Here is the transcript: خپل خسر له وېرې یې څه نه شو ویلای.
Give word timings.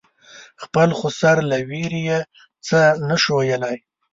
خپل 0.63 0.89
خسر 0.99 1.37
له 1.49 1.57
وېرې 1.69 2.01
یې 2.09 2.19
څه 2.67 2.79
نه 3.07 3.15
شو 3.23 3.33
ویلای. 3.39 3.77